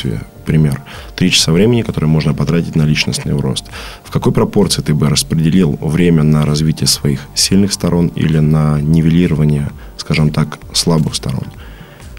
пример. 0.46 0.80
Три 1.14 1.30
часа 1.30 1.52
времени, 1.52 1.82
которые 1.82 2.08
можно 2.08 2.32
потратить 2.32 2.76
на 2.76 2.84
личностный 2.84 3.38
рост. 3.38 3.64
В 4.04 4.10
какой 4.10 4.32
пропорции 4.32 4.82
ты 4.82 4.94
бы 4.94 5.10
распределил 5.10 5.78
время 5.80 6.22
на 6.22 6.46
развитие 6.46 6.86
своих 6.86 7.20
сильных 7.34 7.72
сторон 7.72 8.06
или 8.08 8.38
на 8.38 8.80
нивелирование, 8.80 9.70
скажем 9.98 10.30
так, 10.30 10.58
слабых 10.72 11.14
сторон? 11.14 11.46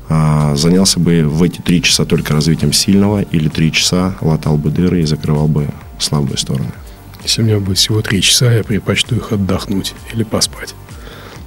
А, 0.10 0.56
занялся 0.56 1.00
бы 1.00 1.24
в 1.24 1.44
эти 1.44 1.60
три 1.62 1.82
часа 1.82 2.06
только 2.06 2.34
развитием 2.34 2.72
сильного 2.72 3.22
или 3.22 3.50
три 3.50 3.72
часа 3.72 4.16
латал 4.22 4.58
бы 4.58 4.70
дыры 4.70 5.02
и 5.02 5.06
закрывал 5.06 5.48
бы 5.48 5.68
слабые 6.00 6.38
стороны. 6.38 6.72
Если 7.24 7.42
у 7.42 7.46
меня 7.46 7.60
будет 7.60 7.78
всего 7.78 8.02
три 8.02 8.22
часа, 8.22 8.54
я 8.54 8.64
предпочту 8.64 9.16
их 9.16 9.32
отдохнуть 9.32 9.96
или 10.14 10.24
поспать. 10.24 10.76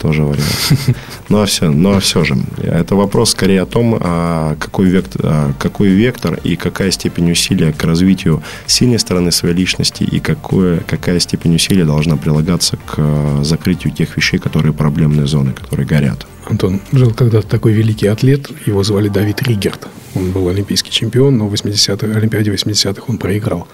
Тоже 0.00 0.23
вариант. 0.23 0.97
Ну 1.28 1.42
а 1.42 1.47
все, 1.47 1.71
ну 1.71 1.97
а 1.97 2.00
все 2.00 2.25
же, 2.25 2.37
это 2.57 2.97
вопрос 2.97 3.30
скорее 3.30 3.62
о 3.62 3.66
том, 3.66 3.99
а 4.00 4.57
какой, 4.59 4.87
вектор, 4.88 5.54
какой 5.59 5.90
вектор 5.90 6.40
и 6.42 6.57
какая 6.57 6.90
степень 6.90 7.30
усилия 7.30 7.73
к 7.73 7.85
развитию 7.85 8.42
сильной 8.66 8.99
стороны 8.99 9.30
своей 9.30 9.54
личности 9.54 10.02
и 10.02 10.19
какое, 10.19 10.80
какая 10.80 11.21
степень 11.21 11.54
усилия 11.54 11.85
должна 11.85 12.16
прилагаться 12.16 12.78
к 12.78 13.45
закрытию 13.45 13.92
тех 13.92 14.16
вещей, 14.16 14.38
которые 14.38 14.73
проблемные 14.73 15.26
зоны, 15.26 15.52
которые 15.52 15.87
горят. 15.87 16.26
Антон, 16.47 16.80
жил 16.92 17.12
когда-то 17.12 17.47
такой 17.47 17.73
великий 17.73 18.07
атлет, 18.07 18.50
его 18.66 18.83
звали 18.83 19.09
Давид 19.09 19.42
Ригерт. 19.42 19.87
Он 20.14 20.33
был 20.33 20.49
олимпийский 20.49 20.90
чемпион, 20.90 21.37
но 21.37 21.47
в 21.47 21.50
80 21.50 22.02
Олимпиаде 22.02 22.50
80-х 22.50 23.02
он 23.07 23.19
проиграл. 23.19 23.69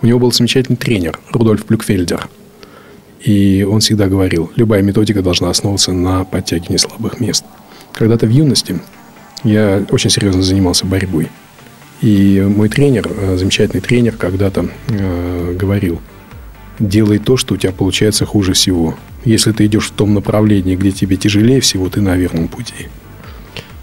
У 0.00 0.06
него 0.06 0.20
был 0.20 0.32
замечательный 0.32 0.76
тренер 0.76 1.18
Рудольф 1.32 1.66
Плюкфельдер. 1.66 2.28
И 3.24 3.62
он 3.62 3.80
всегда 3.80 4.08
говорил, 4.08 4.50
любая 4.56 4.82
методика 4.82 5.22
должна 5.22 5.50
основываться 5.50 5.92
на 5.92 6.24
подтягивании 6.24 6.78
слабых 6.78 7.20
мест. 7.20 7.44
Когда-то 7.92 8.26
в 8.26 8.30
юности 8.30 8.80
я 9.44 9.84
очень 9.90 10.10
серьезно 10.10 10.42
занимался 10.42 10.86
борьбой. 10.86 11.28
И 12.00 12.44
мой 12.44 12.68
тренер, 12.68 13.08
э, 13.08 13.36
замечательный 13.36 13.80
тренер, 13.80 14.16
когда-то 14.16 14.68
э, 14.88 15.56
говорил, 15.56 16.00
делай 16.80 17.18
то, 17.18 17.36
что 17.36 17.54
у 17.54 17.56
тебя 17.56 17.72
получается 17.72 18.26
хуже 18.26 18.54
всего. 18.54 18.96
Если 19.24 19.52
ты 19.52 19.66
идешь 19.66 19.86
в 19.86 19.92
том 19.92 20.14
направлении, 20.14 20.74
где 20.74 20.90
тебе 20.90 21.16
тяжелее 21.16 21.60
всего, 21.60 21.88
ты 21.88 22.00
на 22.00 22.16
верном 22.16 22.48
пути. 22.48 22.88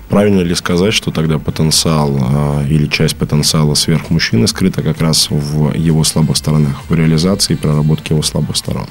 Правильно 0.10 0.41
ли 0.41 0.53
сказать, 0.53 0.93
что 0.93 1.12
тогда 1.12 1.39
потенциал 1.39 2.17
э, 2.19 2.67
или 2.67 2.88
часть 2.88 3.15
потенциала 3.15 3.74
сверхмужчины 3.74 4.48
скрыта 4.48 4.81
как 4.81 5.00
раз 5.00 5.29
в 5.29 5.74
его 5.75 6.03
слабых 6.03 6.36
сторонах, 6.36 6.81
в 6.89 6.93
реализации 6.93 7.53
и 7.53 7.58
проработке 7.58 8.15
его 8.15 8.22
слабых 8.22 8.58
сторон? 8.58 8.88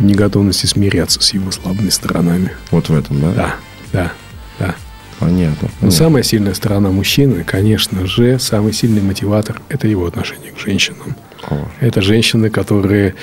Неготовности 0.00 0.66
смиряться 0.66 1.20
с 1.22 1.34
его 1.34 1.50
слабыми 1.50 1.90
сторонами. 1.90 2.52
Вот 2.70 2.88
в 2.88 2.94
этом, 2.94 3.20
да? 3.20 3.32
Да, 3.32 3.54
да, 3.92 4.12
да. 4.58 4.74
Понятно. 5.18 5.56
понятно. 5.56 5.68
Но 5.80 5.90
самая 5.90 6.22
сильная 6.22 6.54
сторона 6.54 6.90
мужчины, 6.90 7.42
конечно 7.44 8.06
же, 8.06 8.38
самый 8.38 8.72
сильный 8.72 9.02
мотиватор– 9.02 9.60
это 9.68 9.88
его 9.88 10.06
отношение 10.06 10.52
к 10.52 10.58
женщинам. 10.58 11.16
О. 11.50 11.68
Это 11.80 12.02
женщины, 12.02 12.50
которые 12.50 13.14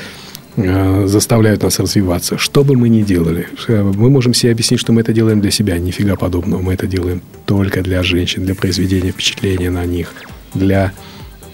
э, 0.57 1.07
заставляют 1.07 1.63
нас 1.63 1.79
развиваться. 1.79 2.37
Что 2.37 2.63
бы 2.63 2.75
мы 2.75 2.89
ни 2.89 3.01
делали, 3.01 3.47
э, 3.67 3.81
мы 3.81 4.09
можем 4.09 4.33
себе 4.33 4.51
объяснить, 4.51 4.79
что 4.79 4.91
мы 4.91 5.01
это 5.01 5.13
делаем 5.13 5.39
для 5.39 5.51
себя. 5.51 5.77
Нифига 5.77 6.15
подобного. 6.15 6.61
Мы 6.61 6.73
это 6.73 6.85
делаем 6.87 7.21
только 7.45 7.81
для 7.81 8.03
женщин, 8.03 8.45
для 8.45 8.55
произведения 8.55 9.11
впечатления 9.11 9.69
на 9.69 9.85
них, 9.85 10.13
для 10.53 10.91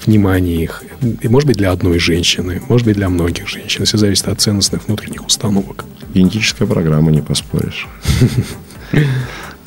внимание 0.05 0.63
их. 0.63 0.83
И, 1.21 1.27
может 1.27 1.47
быть, 1.47 1.57
для 1.57 1.71
одной 1.71 1.99
женщины, 1.99 2.61
может 2.67 2.85
быть, 2.87 2.95
для 2.95 3.09
многих 3.09 3.47
женщин. 3.47 3.85
Все 3.85 3.97
зависит 3.97 4.27
от 4.27 4.41
ценностных 4.41 4.87
внутренних 4.87 5.25
установок. 5.25 5.85
Генетическая 6.13 6.65
программа, 6.65 7.11
не 7.11 7.21
поспоришь. 7.21 7.87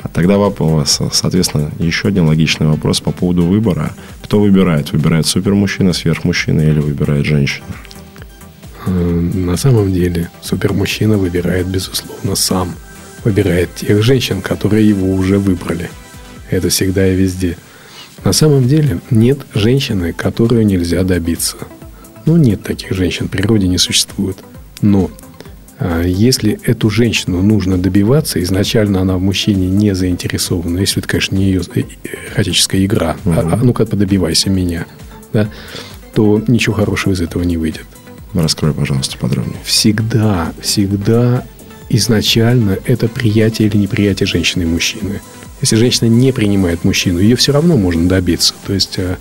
А 0.01 0.07
тогда 0.07 0.37
вопрос, 0.37 0.99
соответственно, 1.11 1.71
еще 1.79 2.09
один 2.09 2.27
логичный 2.27 2.67
вопрос 2.67 3.01
по 3.01 3.11
поводу 3.11 3.43
выбора. 3.43 3.91
Кто 4.21 4.39
выбирает? 4.39 4.91
Выбирает 4.91 5.25
супермужчина, 5.25 5.93
сверхмужчина 5.93 6.61
или 6.61 6.79
выбирает 6.79 7.25
женщина? 7.25 7.65
Э, 8.85 8.91
на 8.91 9.57
самом 9.57 9.91
деле 9.91 10.29
супермужчина 10.43 11.17
выбирает, 11.17 11.65
безусловно, 11.65 12.35
сам. 12.35 12.75
Выбирает 13.23 13.73
тех 13.73 14.03
женщин, 14.03 14.43
которые 14.43 14.87
его 14.87 15.11
уже 15.11 15.39
выбрали. 15.39 15.89
Это 16.51 16.69
всегда 16.69 17.07
и 17.07 17.15
везде. 17.15 17.57
На 18.25 18.33
самом 18.33 18.67
деле 18.67 18.99
нет 19.11 19.45
женщины, 19.53 20.11
которую 20.11 20.65
нельзя 20.65 21.03
добиться. 21.03 21.57
Ну, 22.25 22.37
нет 22.37 22.63
таких 22.63 22.91
женщин, 22.91 23.27
в 23.27 23.29
природе 23.29 23.67
не 23.67 23.77
существует. 23.77 24.37
Но 24.81 25.11
а, 25.77 26.01
если 26.01 26.59
эту 26.63 26.89
женщину 26.89 27.43
нужно 27.43 27.77
добиваться, 27.77 28.41
изначально 28.41 29.01
она 29.01 29.17
в 29.17 29.21
мужчине 29.21 29.67
не 29.67 29.93
заинтересована, 29.93 30.79
если 30.79 30.99
это, 30.99 31.07
конечно, 31.07 31.35
не 31.35 31.45
ее 31.45 31.61
эротическая 32.33 32.83
игра, 32.83 33.15
угу. 33.25 33.35
а, 33.35 33.49
а 33.53 33.57
ну-ка 33.57 33.85
подобивайся 33.85 34.49
меня, 34.49 34.87
да, 35.31 35.47
то 36.15 36.43
ничего 36.47 36.75
хорошего 36.75 37.13
из 37.13 37.21
этого 37.21 37.43
не 37.43 37.57
выйдет. 37.57 37.85
Раскрой, 38.33 38.73
пожалуйста, 38.73 39.19
подробнее. 39.19 39.59
Всегда, 39.63 40.51
всегда 40.61 41.45
изначально 41.89 42.79
это 42.85 43.07
приятие 43.07 43.67
или 43.67 43.77
неприятие 43.77 44.25
женщины 44.25 44.63
и 44.63 44.65
мужчины. 44.65 45.21
Если 45.61 45.75
женщина 45.75 46.07
не 46.07 46.31
принимает 46.31 46.83
мужчину, 46.83 47.19
ее 47.19 47.35
все 47.35 47.51
равно 47.51 47.77
можно 47.77 48.07
добиться. 48.07 48.53
То 48.67 48.73
есть 48.73 48.97
э, 48.97 49.17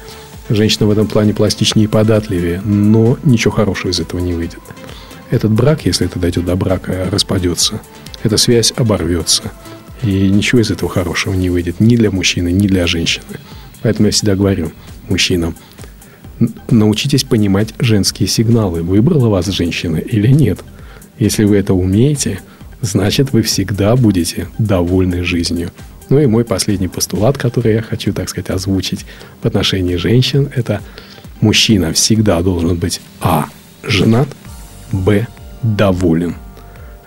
женщина 0.49 0.87
в 0.87 0.91
этом 0.91 1.07
плане 1.07 1.33
пластичнее 1.33 1.85
и 1.85 1.89
податливее, 1.89 2.61
но 2.63 3.19
ничего 3.23 3.53
хорошего 3.53 3.91
из 3.91 4.01
этого 4.01 4.21
не 4.21 4.35
выйдет. 4.35 4.61
Этот 5.31 5.53
брак, 5.53 5.87
если 5.87 6.07
это 6.07 6.19
дойдет 6.19 6.45
до 6.45 6.57
брака, 6.57 7.09
распадется. 7.11 7.81
Эта 8.23 8.37
связь 8.37 8.73
оборвется. 8.77 9.53
И 10.03 10.29
ничего 10.29 10.61
из 10.61 10.71
этого 10.71 10.91
хорошего 10.91 11.35
не 11.35 11.51
выйдет 11.51 11.81
ни 11.81 11.97
для 11.97 12.11
мужчины, 12.11 12.53
ни 12.53 12.67
для 12.67 12.87
женщины. 12.87 13.25
Поэтому 13.83 14.07
я 14.07 14.13
всегда 14.13 14.35
говорю 14.35 14.73
мужчинам, 15.09 15.55
научитесь 16.71 17.25
понимать 17.25 17.75
женские 17.79 18.29
сигналы. 18.29 18.83
Выбрала 18.83 19.29
вас 19.29 19.47
женщина 19.47 19.97
или 19.97 20.29
нет. 20.29 20.61
Если 21.19 21.45
вы 21.45 21.57
это 21.57 21.75
умеете, 21.75 22.41
значит 22.81 23.33
вы 23.33 23.43
всегда 23.43 23.97
будете 23.97 24.49
довольны 24.59 25.23
жизнью. 25.23 25.71
Ну 26.09 26.19
и 26.19 26.27
мой 26.27 26.45
последний 26.45 26.89
постулат, 26.89 27.39
который 27.39 27.75
я 27.75 27.83
хочу, 27.83 28.13
так 28.13 28.29
сказать, 28.29 28.51
озвучить 28.51 29.07
в 29.43 29.47
отношении 29.47 29.97
женщин, 29.97 30.51
это 30.55 30.81
мужчина 31.41 31.93
всегда 31.93 32.43
должен 32.43 32.77
быть 32.77 33.01
а. 33.21 33.47
женат, 33.83 34.29
б, 34.93 35.27
доволен. 35.63 36.37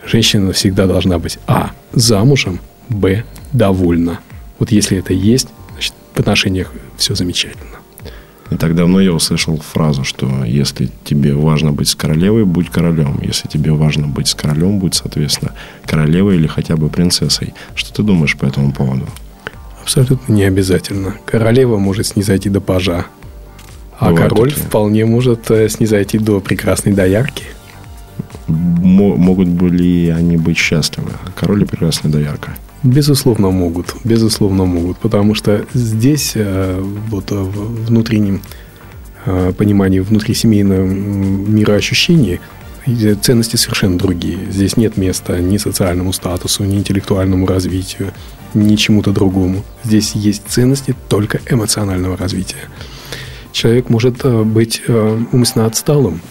Женщина 0.05 0.51
всегда 0.53 0.87
должна 0.87 1.19
быть 1.19 1.37
а, 1.47 1.71
замужем, 1.93 2.59
б, 2.89 3.23
довольна. 3.53 4.19
Вот 4.59 4.71
если 4.71 4.97
это 4.97 5.13
есть, 5.13 5.47
значит, 5.73 5.93
в 6.13 6.19
отношениях 6.19 6.71
все 6.97 7.13
замечательно. 7.15 7.77
Не 8.49 8.57
так 8.57 8.75
давно 8.75 9.01
я 9.01 9.11
услышал 9.11 9.59
фразу, 9.59 10.03
что 10.03 10.45
если 10.45 10.89
тебе 11.03 11.33
важно 11.33 11.71
быть 11.73 11.89
с 11.89 11.95
королевой, 11.95 12.45
будь 12.45 12.69
королем. 12.69 13.19
Если 13.21 13.47
тебе 13.47 13.71
важно 13.71 14.07
быть 14.07 14.27
с 14.29 14.35
королем, 14.35 14.79
будь, 14.79 14.95
соответственно, 14.95 15.51
королевой 15.85 16.35
или 16.37 16.47
хотя 16.47 16.77
бы 16.77 16.87
принцессой. 16.89 17.53
Что 17.75 17.93
ты 17.93 18.03
думаешь 18.03 18.37
по 18.37 18.45
этому 18.45 18.71
поводу? 18.71 19.05
Абсолютно 19.81 20.31
не 20.33 20.43
обязательно. 20.43 21.15
Королева 21.25 21.77
может 21.77 22.07
снизойти 22.07 22.49
до 22.49 22.61
пажа, 22.61 23.05
а 23.99 24.11
Бывают 24.11 24.29
король 24.33 24.49
такие. 24.51 24.65
вполне 24.67 25.05
может 25.05 25.49
э, 25.51 25.67
снизойти 25.69 26.17
до 26.17 26.39
прекрасной 26.39 26.93
доярки. 26.93 27.43
Мо- 28.47 29.15
могут 29.17 29.47
ли 29.71 30.09
они 30.09 30.37
быть 30.37 30.57
счастливы? 30.57 31.11
Король 31.35 31.63
и 31.63 31.65
прекрасная 31.65 32.11
доярка. 32.11 32.55
Безусловно, 32.83 33.49
могут. 33.49 33.95
Безусловно, 34.03 34.65
могут. 34.65 34.97
Потому 34.97 35.33
что 35.35 35.65
здесь, 35.73 36.33
э, 36.35 36.79
вот 37.09 37.31
э, 37.31 37.35
в 37.35 37.85
внутреннем 37.85 38.41
э, 39.25 39.51
понимании, 39.57 39.99
внутрисемейного 39.99 40.81
м, 40.81 41.55
мироощущении, 41.55 42.39
ценности 43.21 43.57
совершенно 43.57 43.97
другие. 43.97 44.39
Здесь 44.49 44.77
нет 44.77 44.95
места 44.95 45.37
ни 45.39 45.57
социальному 45.57 46.13
статусу, 46.13 46.63
ни 46.63 46.77
интеллектуальному 46.77 47.45
развитию, 47.45 48.13
ни 48.53 48.77
чему-то 48.77 49.11
другому. 49.11 49.65
Здесь 49.83 50.13
есть 50.13 50.43
ценности 50.47 50.95
только 51.09 51.41
эмоционального 51.49 52.15
развития. 52.15 52.69
Человек 53.51 53.89
может 53.89 54.25
быть 54.45 54.81
умственно 55.33 55.65
отсталым, 55.65 56.21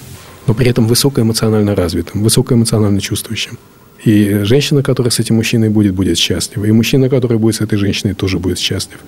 но 0.46 0.54
при 0.54 0.68
этом 0.70 0.86
высокоэмоционально 0.86 1.74
развитым, 1.74 2.22
высокоэмоционально 2.22 3.02
чувствующим. 3.02 3.58
И 4.04 4.40
женщина, 4.44 4.82
которая 4.82 5.10
с 5.10 5.18
этим 5.18 5.36
мужчиной 5.36 5.68
будет, 5.68 5.94
будет 5.94 6.18
счастлива. 6.18 6.64
И 6.64 6.72
мужчина, 6.72 7.08
который 7.08 7.38
будет 7.38 7.56
с 7.56 7.60
этой 7.60 7.78
женщиной, 7.78 8.14
тоже 8.14 8.38
будет 8.38 8.58
счастлив. 8.58 8.98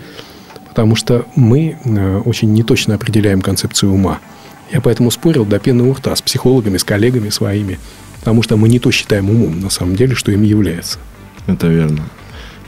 Потому 0.70 0.96
что 0.96 1.26
мы 1.36 1.76
э, 1.84 2.18
очень 2.24 2.52
неточно 2.52 2.94
определяем 2.94 3.40
концепцию 3.40 3.92
ума. 3.92 4.20
Я 4.72 4.80
поэтому 4.80 5.10
спорил 5.10 5.44
до 5.44 5.58
пены 5.58 5.84
у 5.84 5.92
рта 5.92 6.14
с 6.14 6.22
психологами, 6.22 6.76
с 6.76 6.84
коллегами 6.84 7.30
своими. 7.30 7.78
Потому 8.20 8.42
что 8.42 8.56
мы 8.56 8.68
не 8.68 8.78
то 8.78 8.90
считаем 8.90 9.30
умом, 9.30 9.60
на 9.60 9.70
самом 9.70 9.96
деле, 9.96 10.14
что 10.14 10.32
им 10.32 10.42
является. 10.42 10.98
Это 11.46 11.68
верно. 11.68 12.08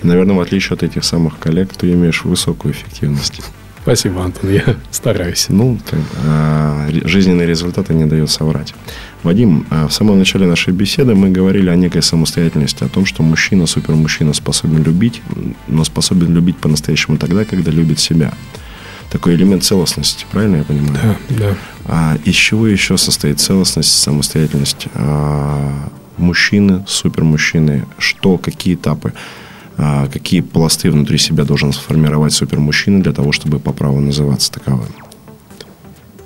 И, 0.02 0.06
наверное, 0.06 0.36
в 0.36 0.40
отличие 0.40 0.74
от 0.74 0.82
этих 0.82 1.04
самых 1.04 1.38
коллег, 1.38 1.74
ты 1.74 1.92
имеешь 1.92 2.24
высокую 2.24 2.72
эффективность. 2.72 3.42
Спасибо, 3.90 4.24
Антон, 4.24 4.50
я 4.50 4.76
стараюсь. 4.92 5.46
Ну, 5.48 5.76
ре- 6.88 7.08
жизненные 7.08 7.44
результаты 7.44 7.92
не 7.92 8.04
дают 8.04 8.30
соврать. 8.30 8.72
Вадим, 9.24 9.66
а, 9.68 9.88
в 9.88 9.92
самом 9.92 10.16
начале 10.16 10.46
нашей 10.46 10.72
беседы 10.72 11.16
мы 11.16 11.30
говорили 11.30 11.68
о 11.70 11.74
некой 11.74 12.00
самостоятельности, 12.00 12.84
о 12.84 12.88
том, 12.88 13.04
что 13.04 13.24
мужчина, 13.24 13.66
супермужчина 13.66 14.32
способен 14.32 14.84
любить, 14.84 15.22
но 15.66 15.82
способен 15.82 16.32
любить 16.32 16.56
по-настоящему 16.58 17.18
тогда, 17.18 17.44
когда 17.44 17.72
любит 17.72 17.98
себя. 17.98 18.32
Такой 19.10 19.34
элемент 19.34 19.64
целостности, 19.64 20.24
правильно 20.30 20.58
я 20.58 20.62
понимаю? 20.62 20.94
Да, 21.28 21.36
да. 21.36 21.54
А 21.86 22.16
из 22.24 22.36
чего 22.36 22.68
еще 22.68 22.96
состоит 22.96 23.40
целостность, 23.40 23.90
самостоятельность 23.98 24.86
а, 24.94 25.90
мужчины, 26.16 26.84
супермужчины? 26.86 27.86
Что, 27.98 28.38
какие 28.38 28.76
этапы, 28.76 29.14
какие 30.12 30.40
пласты 30.40 30.90
внутри 30.90 31.18
себя 31.18 31.44
должен 31.44 31.72
сформировать 31.72 32.32
супермужчина 32.32 33.02
для 33.02 33.12
того, 33.12 33.32
чтобы 33.32 33.58
по 33.58 33.72
праву 33.72 34.00
называться 34.00 34.52
таковым? 34.52 34.88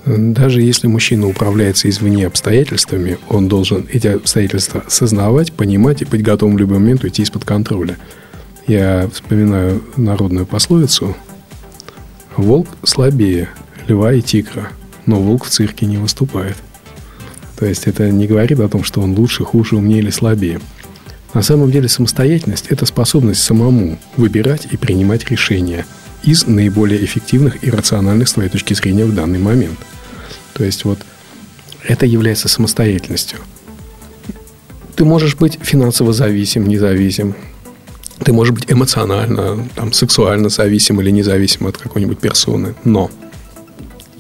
Даже 0.07 0.61
если 0.61 0.87
мужчина 0.87 1.27
управляется 1.27 1.89
извне 1.89 2.27
обстоятельствами, 2.27 3.19
он 3.29 3.49
должен 3.49 3.87
эти 3.91 4.09
обстоятельства 4.09 4.83
осознавать, 4.87 5.53
понимать 5.53 6.03
и 6.03 6.05
быть 6.05 6.23
готовым 6.23 6.57
в 6.57 6.59
любой 6.59 6.79
момент 6.79 7.05
уйти 7.05 7.23
из-под 7.23 7.45
контроля. 7.45 7.97
Я 8.67 9.09
вспоминаю 9.13 9.83
народную 9.97 10.47
пословицу 10.47 11.17
«Волк 12.37 12.69
слабее 12.83 13.49
льва 13.89 14.13
и 14.13 14.21
тигра, 14.21 14.69
но 15.07 15.21
волк 15.21 15.45
в 15.45 15.49
цирке 15.49 15.87
не 15.87 15.97
выступает». 15.97 16.57
То 17.57 17.67
есть 17.67 17.87
это 17.87 18.11
не 18.11 18.27
говорит 18.27 18.61
о 18.61 18.69
том, 18.69 18.85
что 18.85 19.01
он 19.01 19.15
лучше, 19.15 19.45
хуже, 19.45 19.77
умнее 19.77 20.01
или 20.01 20.11
слабее. 20.11 20.61
На 21.35 21.43
самом 21.43 21.73
деле 21.73 21.89
самостоятельность– 21.89 22.67
это 22.69 22.87
способность 22.87 23.43
самому 23.43 23.99
выбирать 24.17 24.69
и 24.71 24.77
принимать 24.77 25.29
решения 25.31 25.85
из 26.23 26.47
наиболее 26.47 27.05
эффективных 27.05 27.63
и 27.65 27.71
рациональных 27.71 28.29
с 28.29 28.35
твоей 28.35 28.49
точки 28.49 28.73
зрения 28.75 29.05
в 29.05 29.15
данный 29.15 29.41
момент. 29.41 29.79
То 30.53 30.63
есть 30.63 30.85
вот 30.85 31.01
это 31.83 32.07
является 32.07 32.49
самостоятельностью. 32.49 33.39
Ты 34.95 35.05
можешь 35.05 35.35
быть 35.35 35.59
финансово 35.61 36.13
зависим, 36.13 36.69
независим. 36.69 37.35
Ты 38.25 38.33
можешь 38.33 38.55
быть 38.55 38.71
эмоционально, 38.71 39.69
там, 39.75 39.93
сексуально 39.93 40.49
зависим 40.49 41.01
или 41.01 41.11
независим 41.11 41.67
от 41.67 41.77
какой-нибудь 41.77 42.21
персоны. 42.21 42.77
Но, 42.85 43.11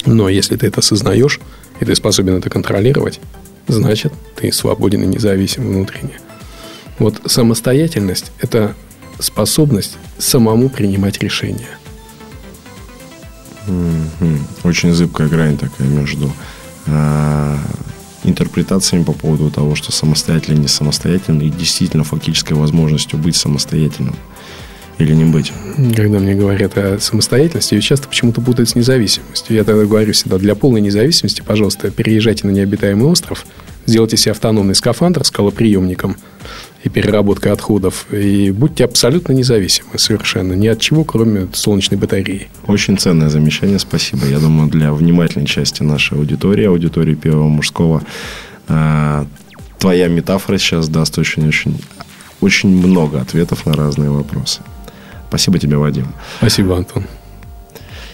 но 0.05 0.29
если 0.29 0.57
ты 0.57 0.66
это 0.66 0.81
осознаешь, 0.81 1.40
и 1.79 1.85
ты 1.85 1.94
способен 1.94 2.37
это 2.37 2.50
контролировать, 2.50 3.20
значит, 3.68 4.12
ты 4.35 4.50
свободен 4.50 5.05
и 5.05 5.07
независим 5.07 5.68
внутренне. 5.68 6.18
Вот 6.98 7.20
самостоятельность– 7.26 8.33
это 8.40 8.74
способность 9.18 9.96
самому 10.18 10.68
принимать 10.68 11.18
решения. 11.22 11.78
Очень 14.62 14.92
зыбкая 14.92 15.28
грань 15.28 15.57
такая 15.57 15.88
между 15.88 16.30
а, 16.87 17.59
интерпретациями 18.24 19.04
по 19.04 19.12
поводу 19.12 19.50
того, 19.50 19.74
что 19.74 19.90
самостоятельно, 19.92 20.59
не 20.59 20.68
самостоятельно, 20.68 21.42
и 21.42 21.50
действительно 21.50 22.04
фактической 22.04 22.52
возможностью 22.52 23.18
быть 23.18 23.37
самостоятельным 23.37 24.14
или 24.98 25.12
не 25.14 25.24
быть. 25.24 25.52
Когда 25.96 26.18
мне 26.18 26.35
говорят 26.35 26.76
о 26.76 26.98
самостоятельности, 27.00 27.74
ее 27.74 27.80
часто 27.80 28.09
почему-то 28.09 28.40
путают 28.40 28.68
с 28.68 28.74
независимостью. 28.74 29.57
Я 29.57 29.64
тогда 29.64 29.85
говорю 29.85 30.12
всегда, 30.12 30.38
для 30.38 30.54
полной 30.54 30.80
независимости, 30.80 31.42
пожалуйста, 31.44 31.90
переезжайте 31.90 32.46
на 32.46 32.52
необитаемый 32.52 33.07
остров, 33.07 33.46
сделайте 33.87 34.16
себе 34.16 34.33
автономный 34.33 34.75
скафандр 34.75 35.25
с 35.25 35.31
колоприемником 35.31 36.16
и 36.83 36.88
переработкой 36.88 37.53
отходов, 37.53 38.07
и 38.12 38.51
будьте 38.51 38.85
абсолютно 38.85 39.33
независимы 39.33 39.99
совершенно, 39.99 40.53
ни 40.53 40.66
от 40.66 40.81
чего, 40.81 41.05
кроме 41.05 41.49
солнечной 41.53 41.99
батареи. 41.99 42.49
Очень 42.66 42.99
ценное 42.99 43.31
замечание, 43.31 43.79
спасибо. 43.79 44.27
Я 44.27 44.38
думаю, 44.38 44.68
для 44.68 44.92
внимательной 44.92 45.47
части 45.47 45.83
нашей 45.83 46.18
аудитории, 46.18 46.64
аудитории 46.64 47.14
первого 47.14 47.49
мужского, 47.49 48.03
а, 48.68 49.27
твоя 49.79 50.09
метафора 50.09 50.59
сейчас 50.59 50.88
даст 50.88 51.18
очень-очень 51.18 51.79
очень 52.44 52.77
много 52.77 53.20
ответов 53.20 53.66
на 53.66 53.73
разные 53.73 54.11
вопросы. 54.11 54.61
Спасибо 55.29 55.59
тебе, 55.59 55.77
Вадим. 55.77 56.07
Спасибо, 56.38 56.77
Антон. 56.77 57.05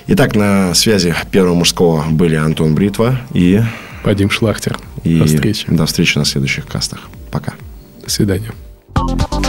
Итак, 0.07 0.35
на 0.35 0.75
связи 0.75 1.15
первого 1.31 1.55
мужского 1.55 2.05
были 2.11 2.37
Антон 2.37 2.75
Бритва 2.75 3.21
и, 3.33 3.61
Вадим 4.05 4.31
Шлахтер. 4.31 4.79
И 5.05 5.19
До 5.19 5.27
встречи. 5.27 5.67
до 5.69 5.87
встречи 5.87 6.19
на 6.19 6.25
следующих 6.25 6.67
кастах. 6.67 7.09
Пока. 7.31 7.55
До 8.03 8.11
свидания. 8.11 8.53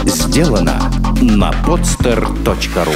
Сделано 0.06 0.90
на 1.20 1.50
podster.ru 1.66 2.94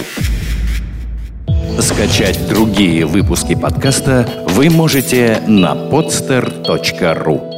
Скачать 1.81 2.49
другие 2.49 3.05
выпуски 3.05 3.55
подкаста 3.55 4.29
вы 4.49 4.71
можете 4.71 5.43
на 5.47 5.75
podster.ru 5.75 7.56